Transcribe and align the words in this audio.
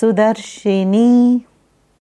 Sudarshini. 0.00 1.40